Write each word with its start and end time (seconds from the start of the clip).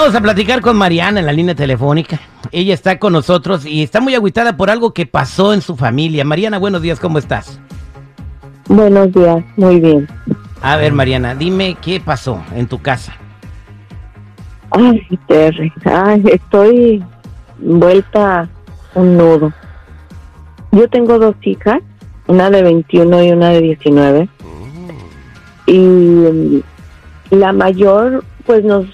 Vamos 0.00 0.14
a 0.14 0.22
platicar 0.22 0.62
con 0.62 0.78
Mariana 0.78 1.20
en 1.20 1.26
la 1.26 1.32
línea 1.32 1.54
telefónica. 1.54 2.18
Ella 2.52 2.72
está 2.72 2.98
con 2.98 3.12
nosotros 3.12 3.66
y 3.66 3.82
está 3.82 4.00
muy 4.00 4.14
agüitada 4.14 4.56
por 4.56 4.70
algo 4.70 4.94
que 4.94 5.04
pasó 5.04 5.52
en 5.52 5.60
su 5.60 5.76
familia. 5.76 6.24
Mariana, 6.24 6.56
buenos 6.56 6.80
días, 6.80 6.98
¿cómo 6.98 7.18
estás? 7.18 7.60
Buenos 8.66 9.12
días, 9.12 9.44
muy 9.58 9.78
bien. 9.78 10.08
A 10.62 10.76
ver, 10.76 10.94
Mariana, 10.94 11.34
dime 11.34 11.76
qué 11.82 12.00
pasó 12.00 12.42
en 12.56 12.66
tu 12.66 12.80
casa. 12.80 13.14
Ay, 14.70 15.06
Terry, 15.28 15.70
ay, 15.84 16.24
estoy 16.32 17.04
vuelta 17.58 18.48
un 18.94 19.18
nudo. 19.18 19.52
Yo 20.72 20.88
tengo 20.88 21.18
dos 21.18 21.36
hijas, 21.42 21.82
una 22.26 22.48
de 22.48 22.62
21 22.62 23.22
y 23.22 23.32
una 23.32 23.50
de 23.50 23.60
19. 23.60 24.28
Y 25.66 25.78
mm, 25.78 26.62
la 27.32 27.52
mayor, 27.52 28.24
pues 28.46 28.64
nos 28.64 28.86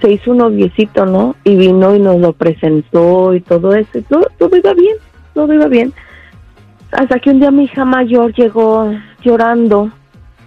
se 0.00 0.12
hizo 0.12 0.30
un 0.30 0.38
noviecito, 0.38 1.06
¿no? 1.06 1.36
Y 1.44 1.56
vino 1.56 1.94
y 1.94 1.98
nos 1.98 2.18
lo 2.18 2.32
presentó 2.32 3.34
y 3.34 3.40
todo 3.40 3.74
eso. 3.74 3.98
y 3.98 4.02
todo, 4.02 4.26
todo 4.38 4.56
iba 4.56 4.74
bien, 4.74 4.96
todo 5.34 5.52
iba 5.52 5.66
bien. 5.66 5.92
Hasta 6.92 7.18
que 7.18 7.30
un 7.30 7.40
día 7.40 7.50
mi 7.50 7.64
hija 7.64 7.84
mayor 7.84 8.32
llegó 8.32 8.90
llorando 9.22 9.90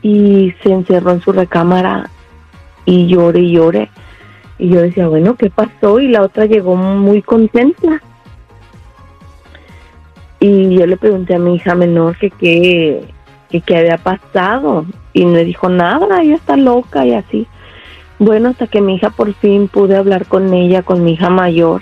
y 0.01 0.53
se 0.63 0.71
encerró 0.71 1.11
en 1.11 1.21
su 1.21 1.31
recámara 1.31 2.09
y 2.85 3.07
lloré 3.07 3.41
y 3.41 3.51
lloré. 3.51 3.89
Y 4.57 4.69
yo 4.69 4.81
decía, 4.81 5.07
bueno, 5.07 5.35
¿qué 5.35 5.49
pasó? 5.49 5.99
Y 5.99 6.07
la 6.07 6.21
otra 6.23 6.45
llegó 6.45 6.75
muy 6.75 7.21
contenta. 7.21 8.01
Y 10.39 10.75
yo 10.75 10.87
le 10.87 10.97
pregunté 10.97 11.35
a 11.35 11.39
mi 11.39 11.55
hija 11.55 11.75
menor 11.75 12.17
que 12.17 13.03
qué 13.49 13.77
había 13.77 13.97
pasado. 13.97 14.85
Y 15.13 15.25
me 15.25 15.43
dijo, 15.43 15.69
nada, 15.69 16.21
ella 16.21 16.35
está 16.35 16.57
loca 16.57 17.05
y 17.05 17.13
así. 17.13 17.47
Bueno, 18.21 18.49
hasta 18.49 18.67
que 18.67 18.81
mi 18.81 18.97
hija 18.97 19.09
por 19.09 19.33
fin 19.33 19.67
pude 19.67 19.97
hablar 19.97 20.27
con 20.27 20.53
ella, 20.53 20.83
con 20.83 21.03
mi 21.03 21.13
hija 21.13 21.31
mayor. 21.31 21.81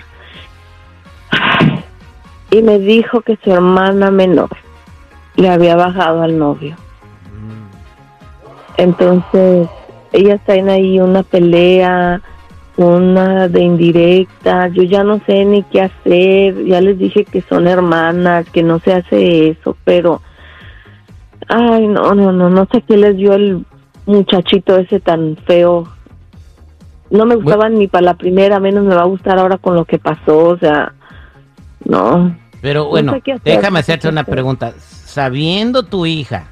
Y 2.50 2.62
me 2.62 2.78
dijo 2.78 3.20
que 3.20 3.38
su 3.44 3.52
hermana 3.52 4.10
menor 4.10 4.48
le 5.36 5.50
había 5.50 5.76
bajado 5.76 6.22
al 6.22 6.38
novio. 6.38 6.76
Entonces, 8.78 9.68
ellas 10.12 10.40
traen 10.46 10.70
ahí 10.70 10.98
una 10.98 11.24
pelea, 11.24 12.22
una 12.78 13.46
de 13.46 13.60
indirecta, 13.60 14.68
yo 14.68 14.82
ya 14.84 15.04
no 15.04 15.20
sé 15.26 15.44
ni 15.44 15.62
qué 15.64 15.82
hacer, 15.82 16.64
ya 16.64 16.80
les 16.80 16.98
dije 16.98 17.26
que 17.26 17.42
son 17.42 17.68
hermanas, 17.68 18.48
que 18.48 18.62
no 18.62 18.78
se 18.78 18.94
hace 18.94 19.48
eso, 19.50 19.76
pero, 19.84 20.22
ay, 21.48 21.86
no, 21.86 22.14
no, 22.14 22.32
no, 22.32 22.48
no 22.48 22.66
sé 22.72 22.80
qué 22.80 22.96
les 22.96 23.14
dio 23.18 23.34
el 23.34 23.66
muchachito 24.06 24.78
ese 24.78 25.00
tan 25.00 25.36
feo. 25.46 25.86
No 27.10 27.26
me 27.26 27.34
gustaba 27.34 27.68
ni 27.68 27.88
para 27.88 28.04
la 28.04 28.14
primera, 28.14 28.60
menos 28.60 28.84
me 28.84 28.94
va 28.94 29.02
a 29.02 29.06
gustar 29.06 29.38
ahora 29.38 29.58
con 29.58 29.74
lo 29.74 29.84
que 29.84 29.98
pasó, 29.98 30.38
o 30.50 30.58
sea, 30.58 30.92
no. 31.84 32.36
Pero 32.60 32.84
No 32.84 32.88
bueno, 32.90 33.12
sé 33.12 33.20
qué 33.22 33.32
hacer, 33.32 33.56
déjame 33.56 33.74
no 33.74 33.78
hacerte 33.80 34.08
una 34.08 34.20
hacer. 34.20 34.32
pregunta. 34.32 34.72
Sabiendo 34.78 35.82
tu 35.84 36.06
hija 36.06 36.44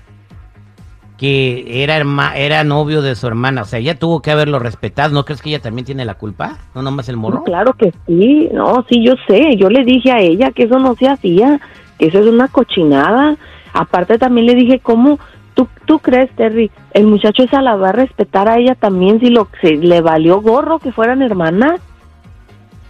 que 1.16 1.82
era 1.82 1.96
herma- 1.96 2.36
era 2.36 2.62
novio 2.64 3.02
de 3.02 3.14
su 3.16 3.26
hermana, 3.26 3.62
o 3.62 3.64
sea, 3.64 3.80
ella 3.80 3.98
tuvo 3.98 4.22
que 4.22 4.30
haberlo 4.30 4.58
respetado, 4.60 5.12
¿no 5.12 5.24
crees 5.24 5.42
que 5.42 5.48
ella 5.50 5.60
también 5.60 5.84
tiene 5.84 6.04
la 6.04 6.14
culpa? 6.14 6.58
¿No 6.74 6.82
nomás 6.82 7.08
el 7.08 7.16
morro? 7.16 7.42
Claro 7.42 7.72
que 7.74 7.92
sí, 8.06 8.48
no, 8.52 8.84
sí, 8.88 9.02
yo 9.04 9.14
sé, 9.26 9.56
yo 9.56 9.68
le 9.68 9.84
dije 9.84 10.12
a 10.12 10.20
ella 10.20 10.52
que 10.52 10.64
eso 10.64 10.78
no 10.78 10.94
se 10.94 11.08
hacía, 11.08 11.60
que 11.98 12.06
eso 12.06 12.20
es 12.20 12.26
una 12.26 12.46
cochinada. 12.48 13.36
Aparte 13.72 14.16
también 14.18 14.46
le 14.46 14.54
dije, 14.54 14.78
¿cómo 14.78 15.18
tú, 15.58 15.68
tú 15.86 15.98
crees, 15.98 16.30
Terry? 16.36 16.70
El 16.92 17.06
muchacho 17.08 17.42
esa 17.42 17.60
la 17.60 17.74
va 17.74 17.88
a 17.88 17.92
respetar 17.92 18.48
a 18.48 18.58
ella 18.58 18.76
también 18.76 19.18
si 19.18 19.26
lo 19.30 19.48
le 19.62 20.00
valió 20.00 20.40
gorro 20.40 20.78
que 20.78 20.92
fueran 20.92 21.20
hermanas. 21.20 21.80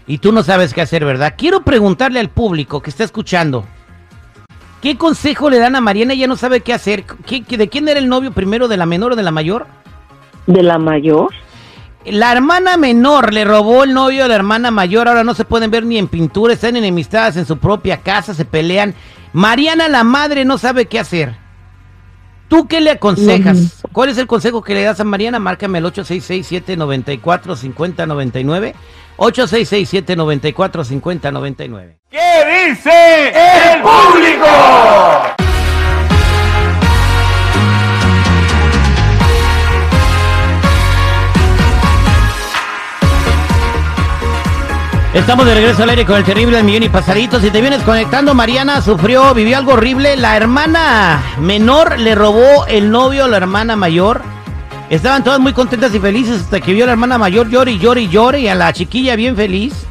Y 0.06 0.18
tú 0.18 0.32
no 0.32 0.42
sabes 0.42 0.74
qué 0.74 0.82
hacer, 0.82 1.04
¿verdad? 1.04 1.34
Quiero 1.36 1.62
preguntarle 1.62 2.20
al 2.20 2.28
público 2.28 2.82
que 2.82 2.90
está 2.90 3.04
escuchando. 3.04 3.64
¿Qué 4.82 4.96
consejo 4.96 5.48
le 5.50 5.58
dan 5.58 5.76
a 5.76 5.80
Mariana? 5.80 6.12
Ella 6.12 6.26
no 6.26 6.36
sabe 6.36 6.60
qué 6.60 6.72
hacer. 6.74 7.04
¿Qué- 7.26 7.42
qué- 7.42 7.56
¿De 7.56 7.68
quién 7.68 7.88
era 7.88 7.98
el 7.98 8.08
novio 8.08 8.32
primero? 8.32 8.68
¿De 8.68 8.76
la 8.76 8.86
menor 8.86 9.12
o 9.12 9.16
de 9.16 9.22
la 9.22 9.30
mayor? 9.30 9.66
De 10.46 10.62
la 10.62 10.78
mayor. 10.78 11.30
La 12.06 12.32
hermana 12.32 12.76
menor 12.76 13.32
le 13.34 13.44
robó 13.44 13.84
el 13.84 13.92
novio 13.92 14.24
a 14.24 14.28
la 14.28 14.34
hermana 14.36 14.70
mayor. 14.70 15.08
Ahora 15.08 15.24
no 15.24 15.34
se 15.34 15.44
pueden 15.44 15.70
ver 15.70 15.84
ni 15.84 15.98
en 15.98 16.06
pintura. 16.08 16.52
Están 16.54 16.76
enemistadas 16.76 17.36
en 17.36 17.44
su 17.44 17.56
propia 17.58 17.98
casa. 17.98 18.34
Se 18.34 18.44
pelean. 18.44 18.94
Mariana, 19.32 19.88
la 19.88 20.04
madre, 20.04 20.44
no 20.44 20.56
sabe 20.58 20.86
qué 20.86 20.98
hacer. 21.00 21.34
¿Tú 22.48 22.66
qué 22.66 22.80
le 22.80 22.90
aconsejas? 22.90 23.82
¿Cuál 23.92 24.08
es 24.08 24.18
el 24.18 24.26
consejo 24.26 24.62
que 24.62 24.74
le 24.74 24.82
das 24.82 24.98
a 25.00 25.04
Mariana? 25.04 25.38
Márcame 25.38 25.78
el 25.78 25.84
866-794-5099. 25.84 28.74
866-794-5099. 29.18 31.98
¿Qué 32.10 32.70
dice 32.70 33.28
el 33.28 33.82
público? 33.82 34.46
Estamos 45.14 45.46
de 45.46 45.54
regreso 45.54 45.82
al 45.82 45.88
aire 45.88 46.04
con 46.04 46.16
el 46.16 46.24
terrible 46.24 46.58
al 46.58 46.64
millón 46.64 46.82
y 46.82 46.90
pasaditos. 46.90 47.40
Si 47.40 47.50
te 47.50 47.62
vienes 47.62 47.82
conectando, 47.82 48.34
Mariana 48.34 48.82
sufrió, 48.82 49.32
vivió 49.32 49.56
algo 49.56 49.72
horrible. 49.72 50.18
La 50.18 50.36
hermana 50.36 51.22
menor 51.40 51.98
le 51.98 52.14
robó 52.14 52.66
el 52.66 52.90
novio 52.90 53.24
a 53.24 53.28
la 53.28 53.38
hermana 53.38 53.74
mayor. 53.74 54.20
Estaban 54.90 55.24
todas 55.24 55.40
muy 55.40 55.54
contentas 55.54 55.94
y 55.94 55.98
felices 55.98 56.42
hasta 56.42 56.60
que 56.60 56.74
vio 56.74 56.84
a 56.84 56.86
la 56.86 56.92
hermana 56.92 57.16
mayor 57.16 57.48
llore 57.48 57.72
y 57.72 57.78
llore 57.78 58.02
y 58.02 58.08
llore 58.08 58.40
y 58.40 58.48
a 58.48 58.54
la 58.54 58.70
chiquilla 58.74 59.16
bien 59.16 59.34
feliz. 59.34 59.86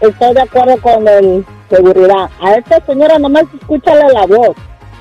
Estoy 0.00 0.34
de 0.34 0.42
acuerdo 0.42 0.76
con 0.80 1.08
el 1.08 1.44
seguridad. 1.68 2.30
A 2.40 2.52
esta 2.54 2.80
señora 2.86 3.18
nomás 3.18 3.44
escúchale 3.60 4.04
la 4.12 4.24
voz. 4.26 4.54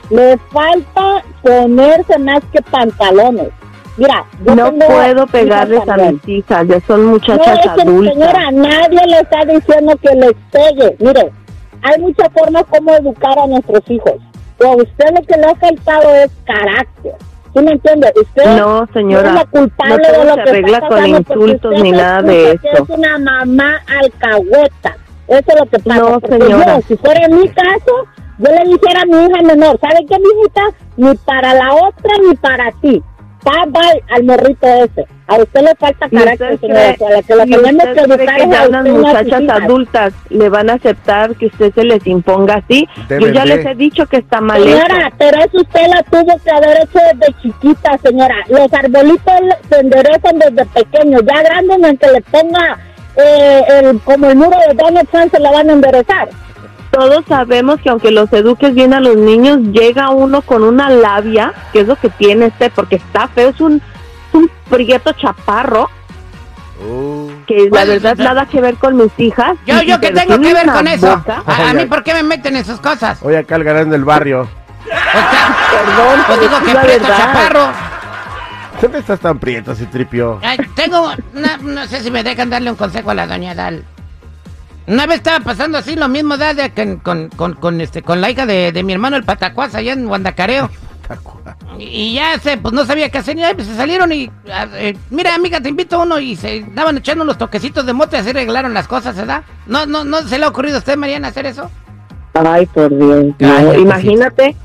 Le 0.10 0.36
falta 0.52 1.24
ponerse 1.44 2.18
más 2.20 2.42
que 2.52 2.60
pantalones. 2.64 3.50
Mira, 3.98 4.26
yo 4.46 4.56
No 4.56 4.72
puedo 4.74 5.28
pegarles 5.28 5.88
a 5.88 5.98
mis 5.98 6.28
hijas, 6.28 6.68
ya 6.68 6.80
son 6.82 7.06
No, 7.06 7.12
muchachas 7.12 7.60
es 7.66 7.72
que, 7.72 7.82
adultas. 7.82 8.14
señora, 8.14 8.52
nadie 8.52 9.08
le 9.08 9.20
está 9.20 9.46
diciendo 9.46 9.94
que 10.02 10.16
les 10.16 10.34
pegue. 10.52 10.96
Mire, 11.00 11.32
hay 11.82 12.00
muchas 12.02 12.30
formas 12.34 12.64
como 12.70 12.94
educar 12.94 13.38
a 13.40 13.48
nuestros 13.48 13.82
hijos. 13.90 14.14
Pero 14.58 14.72
a 14.72 14.76
usted 14.76 15.06
lo 15.16 15.22
que 15.26 15.38
le 15.40 15.46
ha 15.48 15.56
faltado 15.56 16.16
es 16.16 16.32
carácter. 16.46 17.16
¿Sí 17.54 17.60
me 17.62 17.72
entiende? 17.72 18.14
Usted 18.16 18.58
No, 18.58 18.88
señora, 18.94 19.28
es 19.30 19.36
la 19.36 19.46
culpable 19.46 19.98
no 19.98 20.04
todo 20.14 20.20
de 20.22 20.26
lo 20.26 20.34
se 20.36 20.44
que 20.44 20.50
arregla 20.50 20.78
está 20.78 20.88
con 20.88 21.06
insultos 21.08 21.72
ni 21.82 21.90
se 21.92 21.98
nada 21.98 22.22
de 22.22 22.52
eso. 22.52 22.84
Es 22.84 22.90
una 22.90 23.18
mamá 23.18 23.82
alcahueta. 23.88 24.96
Eso 25.28 25.44
es 25.48 25.60
lo 25.60 25.66
que 25.66 25.80
pasa. 25.80 26.00
No, 26.00 26.20
señora. 26.30 26.76
yo, 26.78 26.82
si 26.88 26.96
fuera 26.98 27.26
en 27.26 27.36
mi 27.40 27.48
caso, 27.50 28.06
yo 28.38 28.52
le 28.52 28.72
dijera 28.72 29.02
a 29.02 29.06
mi 29.06 29.26
hija 29.26 29.42
menor, 29.44 29.80
¿sabe 29.82 30.06
qué, 30.08 30.18
mijita? 30.18 30.62
Ni 30.98 31.16
para 31.18 31.54
la 31.54 31.74
otra 31.74 32.14
ni 32.28 32.36
para 32.36 32.72
ti. 32.82 33.04
Bye 33.44 33.72
bye 33.72 34.04
al 34.16 34.24
morrito 34.24 34.68
ese. 34.68 35.06
A 35.28 35.36
usted 35.38 35.62
le 35.62 35.76
falta 35.76 36.08
¿Y 36.12 36.16
carácter, 36.18 36.60
señora. 36.60 36.96
cree- 36.96 37.08
A 37.08 37.10
la 37.16 37.22
que 37.24 37.36
la 37.36 37.46
tenemos 37.46 37.84
que 37.86 38.00
educar 38.02 38.36
que 38.36 38.44
es 38.44 38.50
ya 38.50 38.66
sus 38.66 38.90
muchachas 38.90 39.50
adultas 39.50 40.14
le 40.30 40.50
van 40.50 40.70
a 40.70 40.74
aceptar 40.74 41.36
que 41.36 41.46
usted 41.48 41.74
se 41.74 41.84
les 41.86 42.06
imponga 42.06 42.56
así? 42.56 42.88
Yo 43.10 43.28
ya 43.30 43.46
les 43.46 43.66
he 43.66 43.76
dicho 43.76 44.06
que 44.06 44.18
está 44.18 44.42
mal 44.42 44.62
Señora, 44.62 45.08
hecho. 45.08 45.16
pero 45.18 45.38
eso 45.40 45.58
usted 45.62 45.88
la 45.88 46.04
tuvo 46.04 46.38
que 46.44 46.52
haber 46.52 46.78
hecho 46.84 47.00
desde 47.14 47.42
chiquita, 47.42 47.98
señora. 48.04 48.36
Los 48.50 48.72
arbolitos 48.74 49.34
se 49.70 49.80
enderezan 49.80 50.38
desde 50.40 50.66
pequeños. 50.66 51.22
Ya 51.26 51.42
grandes, 51.44 51.84
en 51.90 51.98
que 51.98 52.12
le 52.12 52.22
ponga 52.22 52.78
eh, 53.16 53.64
el, 53.82 54.00
como 54.02 54.28
el 54.30 54.36
muro 54.36 54.58
de 54.68 54.74
Donald 54.76 55.08
Trump, 55.10 55.32
se 55.32 55.40
la 55.40 55.52
van 55.52 55.70
a 55.70 55.74
enderezar. 55.74 56.30
Todos 56.92 57.24
sabemos 57.28 57.80
que 57.82 57.90
aunque 57.90 58.12
los 58.12 58.32
eduques 58.34 58.74
bien 58.76 58.94
a 58.94 59.00
los 59.00 59.16
niños, 59.16 59.60
llega 59.72 60.10
uno 60.10 60.42
con 60.42 60.62
una 60.64 60.90
labia, 60.90 61.54
que 61.72 61.82
es 61.82 61.88
lo 61.88 61.96
que 61.96 62.10
tiene 62.10 62.48
este, 62.48 62.70
porque 62.70 62.98
está 62.98 63.28
feo, 63.30 63.50
es 63.50 63.62
un, 63.62 63.76
es 63.78 64.34
un 64.36 64.50
prieto 64.70 65.12
chaparro, 65.14 65.90
Uh, 66.84 67.30
que 67.46 67.70
la 67.72 67.86
verdad 67.86 68.18
nada 68.18 68.48
que 68.48 68.60
ver 68.60 68.74
con 68.78 68.98
mis 68.98 69.12
hijas. 69.18 69.56
Yo, 69.68 69.84
yo 69.84 70.00
te 70.00 70.10
tengo 70.10 70.40
que 70.42 70.52
ver 70.52 70.66
con 70.66 70.88
eso. 70.88 71.16
boca- 71.16 71.44
A, 71.46 71.70
a 71.70 71.74
mí, 71.76 71.86
¿por 71.86 72.04
qué 72.04 72.12
me 72.16 72.24
meten 72.24 72.56
en 72.56 72.66
sus 72.66 72.80
cosas? 72.82 73.20
hoy 73.22 73.36
acá 73.36 73.56
el 73.58 73.64
galán 73.64 73.92
del 73.92 74.04
barrio. 74.04 74.42
O 74.42 74.88
sea, 74.88 75.56
Perdón, 75.70 76.24
pues 76.26 76.40
digo 76.40 76.58
que 76.58 76.80
prieto 76.80 77.04
verdad. 77.04 77.18
chaparro. 77.18 77.68
¿Dónde 78.82 78.98
estás 78.98 79.20
tan 79.20 79.38
prieto, 79.38 79.76
si 79.76 79.86
tripio? 79.86 80.40
Ay, 80.42 80.58
tengo, 80.76 81.12
una- 81.36 81.58
no 81.58 81.86
sé 81.86 82.02
si 82.02 82.10
me 82.10 82.24
dejan 82.24 82.50
darle 82.50 82.72
un 82.72 82.76
consejo 82.78 83.12
a 83.12 83.14
la 83.14 83.28
doña 83.28 83.54
Dal. 83.54 83.86
Una 84.88 85.06
vez 85.06 85.18
estaba 85.18 85.40
pasando 85.44 85.78
así 85.78 85.96
lo 85.96 86.08
mismo 86.10 86.38
de- 86.38 86.72
con, 86.76 86.98
con, 86.98 87.30
con, 87.30 87.54
con, 87.54 87.82
este, 87.82 88.02
con 88.02 88.20
la 88.22 88.30
hija 88.32 88.46
de, 88.46 88.72
de 88.72 88.84
mi 88.84 88.94
hermano 88.94 89.16
el 89.18 89.24
Patacuas 89.24 89.76
allá 89.76 89.94
en 89.94 90.08
Guandacareo. 90.08 90.70
Y, 91.78 91.84
y 91.84 92.14
ya 92.14 92.40
se, 92.40 92.58
pues 92.58 92.74
no 92.74 92.86
sabía 92.86 93.10
qué 93.10 93.18
hacer, 93.18 93.38
y 93.38 93.42
pues 93.54 93.68
se 93.68 93.76
salieron 93.76 94.12
y, 94.12 94.32
eh, 94.76 94.96
mira 95.10 95.36
amiga, 95.36 95.60
te 95.60 95.68
invito 95.70 95.98
a 95.98 96.04
uno 96.04 96.20
y 96.20 96.36
se 96.36 96.66
daban 96.74 96.98
echando 96.98 97.24
unos 97.24 97.38
toquecitos 97.38 97.86
de 97.86 97.94
mote, 97.94 98.18
así 98.18 98.30
arreglaron 98.30 98.74
las 98.74 98.88
cosas, 98.88 99.16
¿verdad? 99.16 99.44
¿No, 99.68 99.86
no, 99.86 100.04
no 100.06 100.22
se 100.24 100.38
le 100.40 100.46
ha 100.46 100.50
ocurrido 100.50 100.78
a 100.78 100.80
usted, 100.80 100.96
Mariana, 100.98 101.30
hacer 101.30 101.46
eso? 101.46 101.70
Ay, 102.34 102.66
por 102.68 102.90
Dios. 102.96 103.26
no, 103.26 103.36
Cállate, 103.40 103.80
imagínate, 103.80 104.56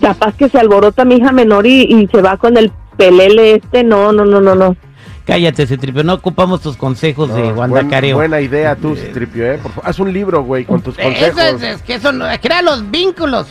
capaz 0.00 0.34
que 0.36 0.48
se 0.50 0.58
alborota 0.58 1.04
mi 1.06 1.16
hija 1.16 1.32
menor 1.32 1.66
y, 1.66 1.82
y 1.84 2.06
se 2.08 2.20
va 2.20 2.36
con 2.36 2.56
el 2.58 2.70
pelele 2.98 3.54
este. 3.56 3.82
No, 3.82 4.12
no, 4.12 4.24
no, 4.26 4.40
no, 4.40 4.54
no. 4.54 4.76
Cállate, 5.26 5.64
ese 5.64 5.76
tripio, 5.76 6.04
no 6.04 6.14
ocupamos 6.14 6.60
tus 6.60 6.76
consejos 6.76 7.34
de 7.34 7.42
No, 7.42 7.54
Guandacareo. 7.56 8.16
buen- 8.16 8.30
buena 8.30 8.40
idea 8.40 8.76
tú, 8.76 8.94
Citripio, 8.94 9.52
¿eh? 9.52 9.58
Por 9.60 9.72
favor, 9.72 9.90
haz 9.90 9.98
un 9.98 10.12
libro, 10.12 10.44
güey, 10.44 10.64
con 10.64 10.80
tus 10.80 10.96
consejos. 10.96 11.38
Eso 11.38 11.56
es, 11.56 11.62
es 11.62 11.82
que 11.82 11.94
eso 11.94 12.12
no, 12.12 12.26
crea 12.40 12.62
los 12.62 12.88
vínculos. 12.90 13.48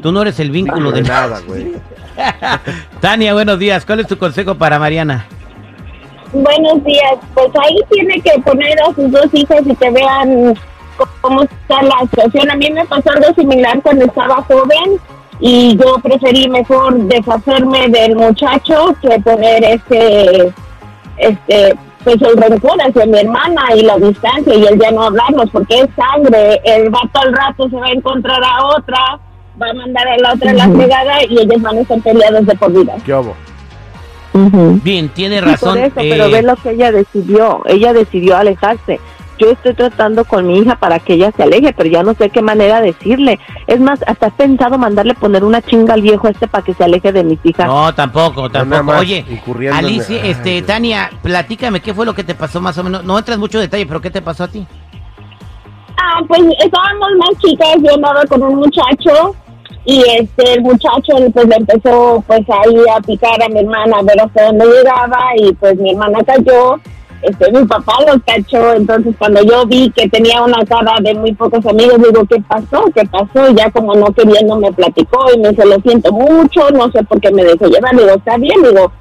Tú 0.00 0.12
no 0.12 0.22
eres 0.22 0.40
el 0.40 0.50
vínculo 0.50 0.90
de 0.92 1.02
de 1.02 1.08
nada, 1.08 1.40
güey. 1.46 1.74
Tania, 3.00 3.34
buenos 3.34 3.58
días. 3.58 3.84
¿Cuál 3.84 4.00
es 4.00 4.06
tu 4.06 4.16
consejo 4.16 4.54
para 4.54 4.78
Mariana? 4.78 5.26
Buenos 6.32 6.82
días. 6.84 7.14
Pues 7.34 7.48
ahí 7.62 7.76
tiene 7.90 8.20
que 8.22 8.40
poner 8.40 8.80
a 8.82 8.94
sus 8.94 9.10
dos 9.10 9.26
hijos 9.34 9.58
y 9.66 9.74
que 9.76 9.90
vean 9.90 10.54
cómo 11.20 11.42
está 11.42 11.82
la 11.82 12.00
situación. 12.10 12.50
A 12.50 12.56
mí 12.56 12.70
me 12.70 12.84
pasó 12.86 13.10
algo 13.10 13.34
similar 13.34 13.78
cuando 13.82 14.06
estaba 14.06 14.36
joven 14.44 14.98
y 15.38 15.76
yo 15.76 15.98
preferí 16.02 16.48
mejor 16.48 16.96
deshacerme 17.04 17.88
del 17.88 18.16
muchacho 18.16 18.94
que 19.02 19.18
poner 19.20 19.64
este, 19.64 20.52
este, 21.20 21.76
pues 22.04 22.16
el 22.22 22.36
rencor 22.36 22.80
hacia 22.80 23.06
mi 23.06 23.18
hermana 23.18 23.62
y 23.76 23.82
la 23.82 23.96
distancia 23.98 24.54
y 24.54 24.64
el 24.66 24.78
ya 24.78 24.90
no 24.90 25.04
hablarnos 25.04 25.50
porque 25.50 25.80
es 25.80 25.88
sangre. 25.96 26.60
El 26.64 26.90
vato 26.90 27.20
al 27.20 27.32
rato 27.32 27.68
se 27.68 27.76
va 27.76 27.86
a 27.86 27.92
encontrar 27.92 28.42
a 28.42 28.66
otra, 28.76 29.18
va 29.60 29.70
a 29.70 29.74
mandar 29.74 30.08
a 30.08 30.16
la 30.18 30.32
otra 30.32 30.50
a 30.50 30.54
la 30.54 30.68
fregada 30.70 31.24
y 31.28 31.38
ellos 31.38 31.60
van 31.62 31.76
a 31.78 31.80
estar 31.80 32.00
peleados 32.00 32.46
de 32.46 32.54
por 32.56 32.72
vida. 32.72 32.94
¿Qué 33.04 33.12
obo? 33.14 33.34
Bien, 34.32 35.08
tiene 35.08 35.40
Sí, 35.40 35.44
razón. 35.44 35.68
por 35.70 35.78
eso, 35.78 36.00
eh, 36.00 36.08
pero 36.10 36.30
ve 36.30 36.42
lo 36.42 36.56
que 36.56 36.70
ella 36.70 36.92
decidió. 36.92 37.62
Ella 37.66 37.92
decidió 37.92 38.36
alejarse. 38.36 39.00
Yo 39.40 39.50
estoy 39.50 39.72
tratando 39.72 40.24
con 40.26 40.46
mi 40.46 40.58
hija 40.58 40.76
para 40.76 40.98
que 40.98 41.14
ella 41.14 41.32
se 41.34 41.42
aleje, 41.44 41.72
pero 41.72 41.88
ya 41.88 42.02
no 42.02 42.12
sé 42.14 42.28
qué 42.28 42.42
manera 42.42 42.80
decirle. 42.82 43.38
Es 43.66 43.80
más, 43.80 44.00
hasta 44.06 44.26
he 44.26 44.30
pensado 44.32 44.76
mandarle 44.76 45.14
poner 45.14 45.44
una 45.44 45.62
chinga 45.62 45.94
al 45.94 46.02
viejo 46.02 46.28
este 46.28 46.46
para 46.46 46.62
que 46.62 46.74
se 46.74 46.84
aleje 46.84 47.10
de 47.10 47.24
mis 47.24 47.38
hijas. 47.44 47.66
No, 47.66 47.94
tampoco, 47.94 48.50
tampoco. 48.50 48.98
Oye, 48.98 49.24
en- 49.26 49.72
Alicia, 49.72 50.22
este. 50.24 50.60
Tania, 50.60 51.10
platícame, 51.22 51.80
¿qué 51.80 51.94
fue 51.94 52.04
lo 52.04 52.14
que 52.14 52.22
te 52.22 52.34
pasó 52.34 52.60
más 52.60 52.76
o 52.76 52.84
menos? 52.84 53.02
No 53.02 53.18
entras 53.18 53.38
mucho 53.38 53.58
detalle, 53.58 53.86
pero 53.86 54.00
¿qué 54.00 54.10
te 54.10 54.20
pasó 54.20 54.44
a 54.44 54.48
ti? 54.48 54.66
Ah, 55.96 56.20
pues 56.28 56.40
estábamos 56.62 57.08
más 57.18 57.30
chicas, 57.42 57.76
yo 57.82 57.94
andaba 57.94 58.24
con 58.26 58.42
un 58.42 58.56
muchacho 58.56 59.34
y 59.84 60.02
este 60.18 60.54
el 60.54 60.62
muchacho 60.62 61.14
pues 61.32 61.46
le 61.46 61.56
empezó 61.56 62.22
pues 62.26 62.40
ahí 62.48 62.76
a 62.96 63.00
picar 63.00 63.42
a 63.42 63.48
mi 63.48 63.60
hermana 63.60 63.98
a 63.98 64.02
ver 64.02 64.20
hasta 64.20 64.44
dónde 64.46 64.66
llegaba 64.66 65.18
y 65.36 65.52
pues 65.54 65.76
mi 65.78 65.90
hermana 65.92 66.18
cayó, 66.26 66.78
este 67.22 67.52
mi 67.52 67.64
papá 67.66 67.94
lo 68.06 68.20
cachó, 68.20 68.72
entonces 68.72 69.14
cuando 69.18 69.42
yo 69.42 69.66
vi 69.66 69.90
que 69.90 70.08
tenía 70.08 70.42
una 70.42 70.64
cara 70.64 70.94
de 71.02 71.14
muy 71.14 71.34
pocos 71.34 71.64
amigos, 71.66 71.98
digo, 71.98 72.24
¿qué 72.28 72.40
pasó? 72.48 72.84
¿Qué 72.94 73.02
pasó? 73.04 73.50
Y 73.50 73.54
ya 73.54 73.70
como 73.70 73.94
no 73.94 74.06
queriendo 74.12 74.56
me 74.56 74.72
platicó 74.72 75.26
y 75.34 75.38
me 75.38 75.50
dice, 75.50 75.66
lo 75.66 75.78
siento 75.80 76.12
mucho, 76.12 76.70
no 76.70 76.90
sé 76.90 77.02
por 77.04 77.20
qué 77.20 77.30
me 77.30 77.44
dejó 77.44 77.66
llevar, 77.66 77.94
digo, 77.96 78.10
está 78.10 78.36
bien, 78.38 78.62
digo, 78.62 78.92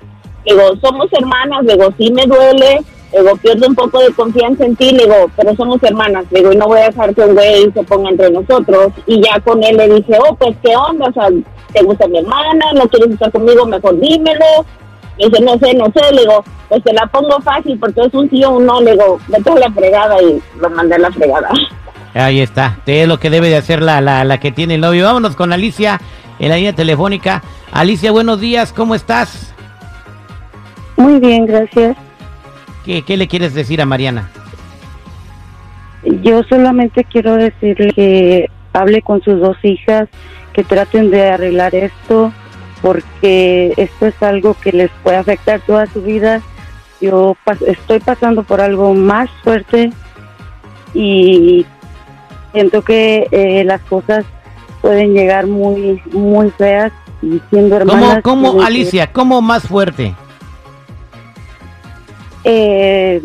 digo, 0.45 0.61
somos 0.81 1.07
hermanas, 1.13 1.65
digo, 1.65 1.89
sí 1.97 2.11
me 2.11 2.25
duele, 2.25 2.81
digo, 3.13 3.35
pierdo 3.37 3.67
un 3.67 3.75
poco 3.75 3.99
de 3.99 4.11
confianza 4.13 4.65
en 4.65 4.75
ti, 4.75 4.89
digo, 4.97 5.31
pero 5.37 5.55
somos 5.55 5.81
hermanas, 5.83 6.25
digo, 6.29 6.51
y 6.51 6.57
no 6.57 6.67
voy 6.67 6.79
a 6.79 6.89
dejar 6.89 7.15
que 7.15 7.21
un 7.21 7.35
güey 7.35 7.71
se 7.71 7.83
ponga 7.83 8.09
entre 8.09 8.31
nosotros. 8.31 8.91
Y 9.05 9.21
ya 9.21 9.39
con 9.39 9.63
él 9.63 9.77
le 9.77 9.95
dije, 9.95 10.17
oh, 10.27 10.35
pues, 10.35 10.55
¿qué 10.61 10.75
onda? 10.75 11.07
O 11.07 11.13
sea, 11.13 11.29
¿te 11.73 11.83
gusta 11.83 12.07
mi 12.07 12.19
hermana? 12.19 12.65
¿No 12.73 12.87
quieres 12.89 13.11
estar 13.11 13.31
conmigo? 13.31 13.65
Mejor 13.65 13.99
dímelo. 13.99 14.65
Me 15.19 15.25
dice, 15.25 15.43
no 15.43 15.57
sé, 15.59 15.73
no 15.73 15.85
sé, 15.93 16.13
le 16.13 16.21
digo, 16.21 16.43
pues 16.69 16.83
te 16.83 16.93
la 16.93 17.05
pongo 17.07 17.39
fácil 17.41 17.77
porque 17.77 18.01
es 18.01 18.13
un 18.13 18.29
sí 18.29 18.43
o 18.43 18.51
un 18.51 18.65
no, 18.65 18.81
le 18.81 18.93
digo, 18.93 19.19
vete 19.27 19.49
a 19.49 19.55
la 19.55 19.71
fregada 19.71 20.21
y 20.21 20.41
lo 20.59 20.69
mandé 20.69 20.95
a 20.95 20.99
la 20.99 21.11
fregada. 21.11 21.49
Ahí 22.13 22.39
está, 22.39 22.79
es 22.85 23.07
lo 23.07 23.19
que 23.19 23.29
debe 23.29 23.49
de 23.49 23.57
hacer 23.57 23.81
la, 23.83 24.01
la, 24.01 24.23
la 24.23 24.39
que 24.39 24.51
tiene 24.51 24.75
el 24.75 24.81
novio. 24.81 25.05
Vámonos 25.05 25.35
con 25.35 25.53
Alicia 25.53 25.99
en 26.39 26.49
la 26.49 26.55
línea 26.55 26.73
telefónica. 26.73 27.43
Alicia, 27.71 28.11
buenos 28.11 28.39
días, 28.39 28.73
¿cómo 28.73 28.95
estás? 28.95 29.53
Muy 30.97 31.19
bien, 31.19 31.45
gracias. 31.45 31.95
¿Qué, 32.85 33.03
qué 33.03 33.17
le 33.17 33.27
quieres 33.27 33.53
decir 33.53 33.81
a 33.81 33.85
Mariana? 33.85 34.29
Yo 36.23 36.43
solamente 36.43 37.03
quiero 37.03 37.35
decirle 37.35 37.91
que 37.93 38.49
hable 38.73 39.01
con 39.01 39.21
sus 39.21 39.39
dos 39.39 39.57
hijas, 39.63 40.07
que 40.53 40.63
traten 40.63 41.11
de 41.11 41.29
arreglar 41.29 41.75
esto, 41.75 42.31
porque 42.81 43.73
esto 43.77 44.07
es 44.07 44.21
algo 44.23 44.53
que 44.55 44.71
les 44.71 44.91
puede 45.03 45.17
afectar 45.17 45.59
toda 45.61 45.85
su 45.87 46.01
vida. 46.01 46.41
Yo 47.01 47.35
pas- 47.45 47.65
estoy 47.67 47.99
pasando 47.99 48.43
por 48.43 48.61
algo 48.61 48.93
más 48.93 49.29
fuerte 49.43 49.91
y 50.93 51.65
siento 52.51 52.81
que 52.81 53.27
eh, 53.31 53.63
las 53.63 53.81
cosas 53.81 54.25
pueden 54.81 55.13
llegar 55.13 55.47
muy, 55.47 56.01
muy 56.11 56.49
feas 56.51 56.91
y 57.21 57.41
siendo 57.49 57.75
hermanas. 57.77 58.19
¿Cómo, 58.23 58.47
cómo 58.47 58.51
tienen 58.51 58.59
que- 58.59 58.65
Alicia, 58.67 59.11
cómo 59.11 59.41
más 59.41 59.63
fuerte? 59.67 60.13
Eh, 62.43 63.21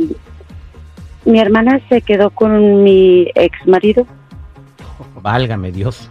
mi 1.24 1.38
hermana 1.40 1.80
se 1.88 2.02
quedó 2.02 2.30
con 2.30 2.82
mi 2.82 3.28
ex 3.34 3.56
marido. 3.66 4.06
Válgame 5.22 5.72
Dios. 5.72 6.10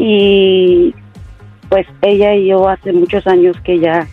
Y 0.00 0.94
pues 1.68 1.86
ella 2.02 2.32
y 2.36 2.46
yo 2.46 2.68
hace 2.68 2.92
muchos 2.92 3.26
años 3.26 3.56
que 3.64 3.80
ya 3.80 4.06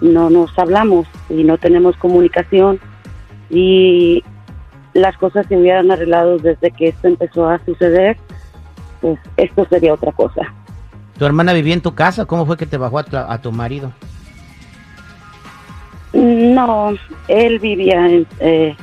no 0.00 0.30
nos 0.30 0.58
hablamos 0.58 1.06
y 1.28 1.44
no 1.44 1.58
tenemos 1.58 1.94
comunicación 1.98 2.80
y 3.50 4.24
las 4.94 5.16
cosas 5.18 5.46
se 5.46 5.58
hubieran 5.58 5.90
arreglado 5.90 6.38
desde 6.38 6.70
que 6.70 6.88
esto 6.88 7.06
empezó 7.06 7.50
a 7.50 7.62
suceder, 7.66 8.16
pues 9.02 9.18
esto 9.36 9.66
sería 9.68 9.92
otra 9.92 10.10
cosa. 10.12 10.54
¿Tu 11.18 11.26
hermana 11.26 11.52
vivía 11.52 11.74
en 11.74 11.82
tu 11.82 11.94
casa? 11.94 12.24
¿Cómo 12.24 12.46
fue 12.46 12.56
que 12.56 12.64
te 12.64 12.78
bajó 12.78 12.98
a 12.98 13.04
tu, 13.04 13.16
a 13.18 13.38
tu 13.42 13.52
marido? 13.52 13.92
No, 16.14 16.94
él 17.28 17.58
vivía, 17.58 18.06
en, 18.06 18.26
eh, 18.40 18.74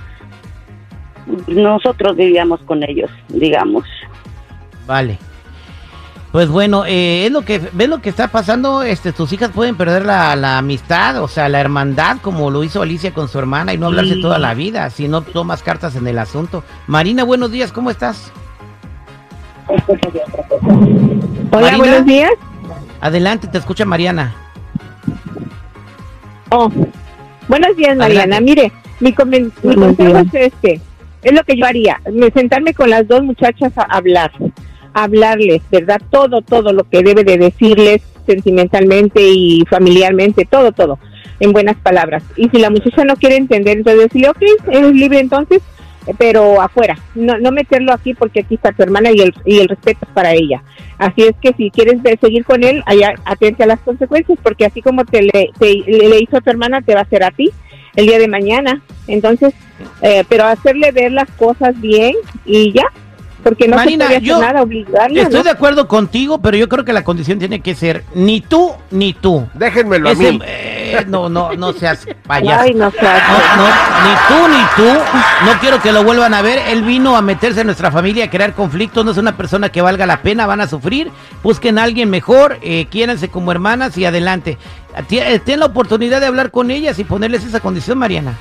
nosotros 1.47 2.15
vivíamos 2.15 2.61
con 2.61 2.83
ellos, 2.83 3.09
digamos. 3.27 3.85
Vale. 4.85 5.17
Pues 6.31 6.49
bueno, 6.49 6.83
eh, 6.85 7.25
es 7.25 7.31
lo 7.31 7.43
que 7.43 7.59
ves 7.71 7.87
lo 7.87 8.01
que 8.01 8.09
está 8.09 8.27
pasando. 8.27 8.83
Este, 8.83 9.13
tus 9.13 9.31
hijas 9.33 9.49
pueden 9.51 9.75
perder 9.75 10.05
la, 10.05 10.35
la 10.35 10.57
amistad, 10.57 11.23
o 11.23 11.27
sea, 11.27 11.47
la 11.49 11.59
hermandad, 11.61 12.17
como 12.21 12.51
lo 12.51 12.63
hizo 12.63 12.81
Alicia 12.81 13.13
con 13.13 13.27
su 13.29 13.39
hermana 13.39 13.73
y 13.73 13.77
no 13.77 13.87
hablarse 13.87 14.15
Sí. 14.15 14.21
toda 14.21 14.37
la 14.37 14.53
vida, 14.53 14.89
si 14.89 15.07
no 15.07 15.21
tomas 15.21 15.63
cartas 15.63 15.95
en 15.95 16.05
el 16.07 16.19
asunto. 16.19 16.63
Marina, 16.85 17.23
buenos 17.23 17.51
días, 17.51 17.71
¿cómo 17.71 17.89
estás? 17.89 18.31
Hola, 19.67 21.61
Marina. 21.61 21.77
buenos 21.77 22.05
días. 22.05 22.31
Adelante, 23.01 23.47
te 23.47 23.57
escucha 23.57 23.85
Mariana. 23.85 24.33
Oh, 26.49 26.69
buenos 27.47 27.75
días, 27.75 27.95
Mariana. 27.97 28.37
Adelante. 28.37 28.41
Mire, 28.43 28.71
mi, 28.99 29.13
conven- 29.13 29.51
mi 29.63 29.75
consejo 29.75 30.09
días. 30.23 30.25
es 30.33 30.53
este. 30.53 30.81
Es 31.23 31.33
lo 31.33 31.43
que 31.43 31.57
yo 31.57 31.65
haría, 31.65 31.99
me- 32.13 32.31
sentarme 32.31 32.73
con 32.73 32.89
las 32.89 33.07
dos 33.07 33.23
muchachas 33.23 33.71
a 33.77 33.81
hablar, 33.83 34.31
hablarles, 35.03 35.61
¿verdad? 35.71 36.01
Todo, 36.09 36.41
todo 36.41 36.73
lo 36.73 36.83
que 36.83 37.01
debe 37.03 37.23
de 37.23 37.37
decirles, 37.37 38.01
sentimentalmente 38.25 39.21
y 39.21 39.63
familiarmente, 39.69 40.45
todo, 40.45 40.71
todo, 40.71 40.99
en 41.39 41.53
buenas 41.53 41.77
palabras. 41.77 42.23
Y 42.35 42.49
si 42.49 42.59
la 42.59 42.69
muchacha 42.69 43.03
no 43.05 43.15
quiere 43.15 43.35
entender, 43.37 43.77
entonces 43.77 44.03
decirle, 44.03 44.29
ok, 44.29 44.41
eres 44.71 44.93
libre 44.93 45.19
entonces, 45.19 45.61
pero 46.17 46.61
afuera, 46.61 46.97
no, 47.15 47.37
no 47.37 47.51
meterlo 47.51 47.91
aquí 47.93 48.13
porque 48.13 48.39
aquí 48.39 48.55
está 48.55 48.71
tu 48.71 48.81
hermana 48.81 49.11
y 49.11 49.19
el, 49.19 49.33
y 49.45 49.59
el 49.59 49.67
respeto 49.67 49.99
es 50.03 50.09
para 50.13 50.33
ella. 50.33 50.63
Así 50.97 51.23
es 51.23 51.35
que 51.41 51.53
si 51.53 51.69
quieres 51.69 51.99
seguir 52.21 52.45
con 52.45 52.63
él, 52.63 52.81
allá 52.85 53.13
atente 53.25 53.63
a 53.63 53.67
las 53.67 53.79
consecuencias, 53.81 54.39
porque 54.41 54.65
así 54.65 54.81
como 54.81 55.03
te 55.05 55.21
le, 55.21 55.51
te- 55.59 55.83
le 55.85 56.19
hizo 56.19 56.37
a 56.37 56.41
tu 56.41 56.49
hermana, 56.49 56.81
te 56.81 56.93
va 56.93 57.01
a 57.01 57.03
hacer 57.03 57.23
a 57.23 57.31
ti 57.31 57.51
el 57.95 58.07
día 58.07 58.19
de 58.19 58.27
mañana. 58.29 58.81
Entonces, 59.07 59.53
eh, 60.01 60.23
pero 60.29 60.45
hacerle 60.45 60.91
ver 60.91 61.11
las 61.11 61.29
cosas 61.31 61.79
bien 61.81 62.13
y 62.45 62.71
ya, 62.71 62.85
porque 63.49 63.67
no 63.67 63.75
Marina, 63.77 64.05
se 64.05 64.07
puede 64.09 64.17
hacer 64.17 64.27
yo 64.27 64.39
nada, 64.41 64.61
obligarla, 64.61 65.21
Estoy 65.21 65.37
¿no? 65.37 65.43
de 65.43 65.49
acuerdo 65.49 65.87
contigo, 65.87 66.39
pero 66.39 66.57
yo 66.57 66.67
creo 66.69 66.83
que 66.85 66.93
la 66.93 67.03
condición 67.03 67.39
tiene 67.39 67.59
que 67.61 67.75
ser 67.75 68.03
ni 68.13 68.41
tú 68.41 68.71
ni 68.91 69.13
tú. 69.13 69.47
Déjenmelo 69.53 70.09
a 70.09 70.11
Ese- 70.13 70.31
mí. 70.33 70.39
eh, 70.45 71.05
no, 71.07 71.29
no, 71.29 71.53
no 71.53 71.73
seas 71.73 72.05
payaso. 72.27 72.61
Ay, 72.61 72.73
no 72.73 72.89
seas- 72.91 73.23
No, 73.27 73.63
no, 73.63 73.67
ni 74.03 74.15
tú 74.27 74.47
ni 74.57 74.65
tú. 74.83 74.99
No 75.45 75.59
quiero 75.59 75.81
que 75.81 75.91
lo 75.91 76.03
vuelvan 76.03 76.33
a 76.33 76.41
ver. 76.41 76.59
Él 76.69 76.83
vino 76.83 77.15
a 77.15 77.21
meterse 77.21 77.61
en 77.61 77.67
nuestra 77.67 77.91
familia, 77.91 78.25
a 78.25 78.29
crear 78.29 78.53
conflictos. 78.53 79.03
No 79.05 79.11
es 79.11 79.17
una 79.17 79.37
persona 79.37 79.69
que 79.69 79.81
valga 79.81 80.05
la 80.05 80.21
pena. 80.21 80.45
Van 80.47 80.61
a 80.61 80.67
sufrir. 80.67 81.11
Busquen 81.43 81.77
a 81.79 81.83
alguien 81.83 82.09
mejor. 82.09 82.57
Eh, 82.61 82.87
quiéranse 82.89 83.29
como 83.29 83.51
hermanas 83.51 83.97
y 83.97 84.05
adelante. 84.05 84.57
Ti- 85.07 85.19
eh, 85.19 85.39
Ten 85.43 85.59
la 85.59 85.67
oportunidad 85.67 86.19
de 86.21 86.27
hablar 86.27 86.51
con 86.51 86.71
ellas 86.71 86.97
y 86.99 87.03
ponerles 87.03 87.43
esa 87.43 87.59
condición, 87.59 87.97
Mariana. 87.97 88.33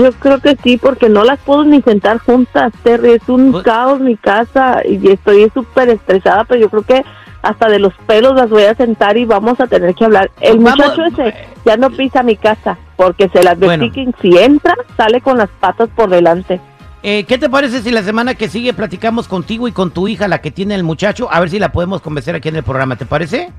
Yo 0.00 0.12
creo 0.12 0.38
que 0.40 0.56
sí, 0.62 0.78
porque 0.78 1.08
no 1.10 1.24
las 1.24 1.38
puedo 1.40 1.62
ni 1.64 1.82
sentar 1.82 2.18
juntas, 2.18 2.72
Terry. 2.82 3.12
Es 3.12 3.28
un 3.28 3.52
Pues- 3.52 3.64
caos 3.64 4.00
mi 4.00 4.16
casa 4.16 4.80
y 4.88 5.10
estoy 5.10 5.50
súper 5.52 5.90
estresada, 5.90 6.44
pero 6.44 6.60
yo 6.62 6.70
creo 6.70 6.82
que 6.82 7.04
hasta 7.42 7.68
de 7.68 7.78
los 7.78 7.92
pelos 8.06 8.34
las 8.34 8.48
voy 8.48 8.62
a 8.64 8.74
sentar 8.74 9.16
y 9.18 9.24
vamos 9.26 9.60
a 9.60 9.66
tener 9.66 9.94
que 9.94 10.04
hablar. 10.06 10.30
El 10.40 10.58
Vamos- 10.58 10.78
muchacho 10.78 11.04
ese 11.04 11.34
ya 11.66 11.76
no 11.76 11.90
pisa 11.90 12.22
mi 12.22 12.36
casa 12.36 12.78
porque 12.96 13.28
se 13.28 13.42
las 13.42 13.58
Bueno. 13.58 13.74
advertí 13.84 13.90
que 14.06 14.12
si 14.22 14.38
entra, 14.38 14.74
sale 14.96 15.20
con 15.20 15.36
las 15.38 15.50
patas 15.60 15.90
por 15.94 16.08
delante. 16.08 16.60
Eh, 17.02 17.24
¿Qué 17.24 17.38
te 17.38 17.48
parece 17.48 17.80
si 17.82 17.90
la 17.90 18.02
semana 18.02 18.34
que 18.34 18.48
sigue 18.48 18.72
platicamos 18.74 19.26
contigo 19.28 19.68
y 19.68 19.72
con 19.72 19.90
tu 19.90 20.06
hija, 20.08 20.28
la 20.28 20.40
que 20.42 20.50
tiene 20.50 20.74
el 20.74 20.82
muchacho? 20.82 21.28
A 21.30 21.40
ver 21.40 21.48
si 21.50 21.58
la 21.58 21.72
podemos 21.72 22.00
convencer 22.02 22.34
aquí 22.34 22.48
en 22.50 22.56
el 22.56 22.62
programa. 22.62 22.96
¿Te 22.96 23.06
parece? 23.06 23.50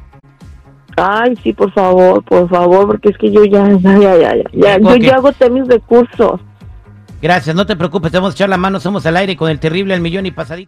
Ay, 0.98 1.36
sí, 1.44 1.54
por 1.54 1.72
favor, 1.74 2.24
por 2.24 2.50
favor, 2.50 2.88
porque 2.88 3.10
es 3.10 3.18
que 3.18 3.32
yo 3.32 3.44
ya, 3.46 3.68
ya, 3.82 4.18
ya, 4.18 4.36
ya, 4.54 4.78
yo 4.80 4.90
Ok. 4.90 4.98
ya 5.00 5.16
agoté 5.16 5.50
mis 5.50 5.68
recursos. 5.68 6.40
Gracias, 7.22 7.56
no 7.56 7.66
te 7.68 7.76
preocupes, 7.76 8.12
te 8.12 8.18
vamos 8.18 8.34
a 8.34 8.36
echar 8.36 8.50
la 8.50 8.58
mano, 8.58 8.80
somos 8.80 9.06
al 9.06 9.16
aire 9.16 9.38
con 9.38 9.50
el 9.52 9.60
terrible 9.60 9.94
al 9.94 10.02
millón 10.02 10.26
y 10.26 10.32
pasadito. 10.32 10.60